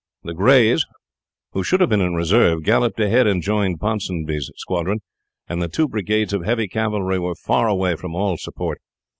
The 0.23 0.33
Greys, 0.33 0.83
who 1.51 1.61
should 1.63 1.79
have 1.79 1.91
been 1.91 2.01
in 2.01 2.15
reserve, 2.15 2.63
galloped 2.63 2.99
ahead 2.99 3.27
and 3.27 3.39
joined 3.39 3.79
Ponsonby's 3.79 4.49
squadrons, 4.55 5.01
and 5.47 5.61
the 5.61 5.67
two 5.67 5.87
brigades 5.87 6.33
of 6.33 6.43
heavy 6.43 6.67
cavalry 6.67 7.19
were 7.19 7.35
far 7.35 7.67
away 7.67 7.95
from 7.95 8.15
all 8.15 8.35
support. 8.35 8.81